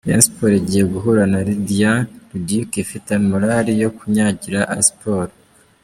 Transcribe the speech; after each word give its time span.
Rayon 0.05 0.23
Sports 0.27 0.57
igiye 0.61 0.83
guhura 0.93 1.21
na 1.31 1.39
Lydia 1.47 1.91
Ludic 2.29 2.71
ifite 2.83 3.11
morale 3.29 3.71
yo 3.83 3.89
kunyagira 3.97 4.59
Aspor. 4.77 5.27